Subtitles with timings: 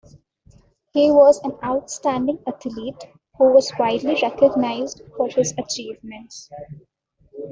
[0.93, 3.03] He was an outstanding athlete
[3.37, 6.49] who was widely recognized for his achievements.